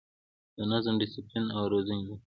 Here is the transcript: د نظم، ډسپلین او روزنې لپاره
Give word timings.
د 0.55 0.59
نظم، 0.71 0.95
ډسپلین 1.01 1.45
او 1.55 1.61
روزنې 1.73 2.01
لپاره 2.07 2.19